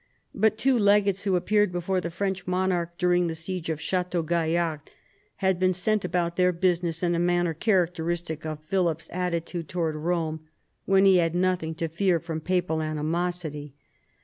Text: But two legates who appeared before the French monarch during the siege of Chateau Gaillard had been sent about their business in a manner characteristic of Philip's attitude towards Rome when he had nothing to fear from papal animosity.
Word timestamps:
But 0.33 0.57
two 0.57 0.79
legates 0.79 1.25
who 1.25 1.35
appeared 1.35 1.71
before 1.71 2.01
the 2.01 2.09
French 2.09 2.47
monarch 2.47 2.97
during 2.97 3.27
the 3.27 3.35
siege 3.35 3.69
of 3.69 3.79
Chateau 3.79 4.23
Gaillard 4.23 4.81
had 5.35 5.59
been 5.59 5.75
sent 5.75 6.03
about 6.03 6.37
their 6.37 6.51
business 6.51 7.03
in 7.03 7.13
a 7.13 7.19
manner 7.19 7.53
characteristic 7.53 8.43
of 8.43 8.63
Philip's 8.63 9.09
attitude 9.11 9.69
towards 9.69 9.99
Rome 9.99 10.39
when 10.85 11.05
he 11.05 11.17
had 11.17 11.35
nothing 11.35 11.75
to 11.75 11.87
fear 11.87 12.19
from 12.19 12.41
papal 12.41 12.81
animosity. 12.81 13.75